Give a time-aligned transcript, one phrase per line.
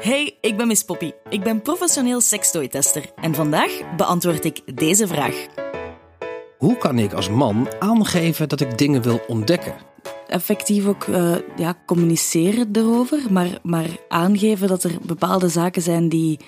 [0.00, 1.12] Hey, ik ben Miss Poppy.
[1.28, 5.46] Ik ben professioneel sekstooi-tester en vandaag beantwoord ik deze vraag.
[6.58, 9.74] Hoe kan ik als man aangeven dat ik dingen wil ontdekken?
[10.28, 16.40] Effectief ook uh, ja, communiceren erover, maar, maar aangeven dat er bepaalde zaken zijn die,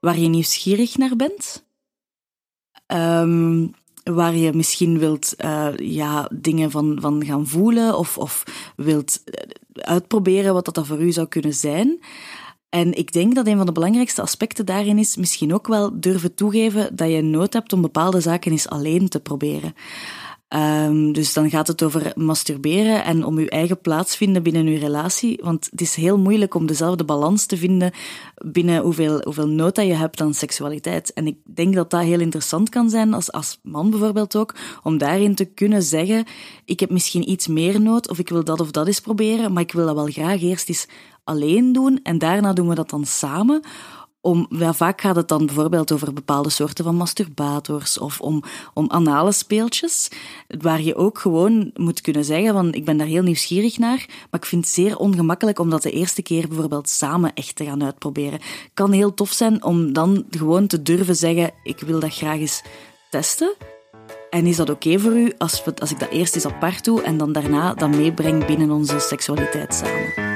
[0.00, 1.64] waar je nieuwsgierig naar bent.
[2.86, 8.42] Um, waar je misschien wilt uh, ja, dingen van, van gaan voelen of, of
[8.76, 9.22] wilt
[9.72, 12.00] uitproberen wat dat voor u zou kunnen zijn.
[12.76, 16.34] En ik denk dat een van de belangrijkste aspecten daarin is misschien ook wel durven
[16.34, 19.74] toegeven dat je nood hebt om bepaalde zaken eens alleen te proberen.
[20.48, 24.78] Um, dus dan gaat het over masturberen en om je eigen plaats vinden binnen je
[24.78, 25.38] relatie.
[25.42, 27.92] Want het is heel moeilijk om dezelfde balans te vinden
[28.44, 31.12] binnen hoeveel, hoeveel nood dat je hebt aan seksualiteit.
[31.12, 34.98] En ik denk dat dat heel interessant kan zijn, als, als man bijvoorbeeld ook, om
[34.98, 36.24] daarin te kunnen zeggen:
[36.64, 39.62] ik heb misschien iets meer nood, of ik wil dat of dat eens proberen, maar
[39.62, 40.86] ik wil dat wel graag eerst eens
[41.26, 43.60] alleen doen en daarna doen we dat dan samen.
[44.20, 48.42] Om, ja, vaak gaat het dan bijvoorbeeld over bepaalde soorten van masturbators of om,
[48.74, 50.10] om anale speeltjes,
[50.60, 54.40] waar je ook gewoon moet kunnen zeggen van ik ben daar heel nieuwsgierig naar, maar
[54.40, 57.84] ik vind het zeer ongemakkelijk om dat de eerste keer bijvoorbeeld samen echt te gaan
[57.84, 58.40] uitproberen.
[58.74, 62.62] Kan heel tof zijn om dan gewoon te durven zeggen ik wil dat graag eens
[63.10, 63.54] testen.
[64.30, 67.16] En is dat oké voor u als, als ik dat eerst eens apart doe en
[67.16, 70.35] dan daarna dat meebreng binnen onze seksualiteit samen?